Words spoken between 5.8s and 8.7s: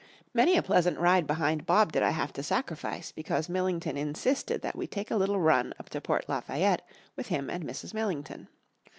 to Port Lafayette with him and Mrs. Millington.